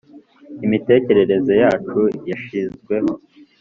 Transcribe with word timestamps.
imitekerereze 0.65 1.53
yacu, 1.63 2.01
yashizweho 2.29 3.13